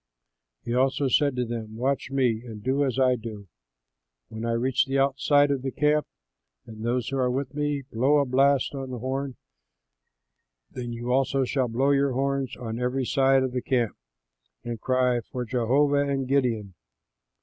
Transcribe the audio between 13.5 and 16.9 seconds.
the camp and cry, 'For Jehovah and Gideon!'"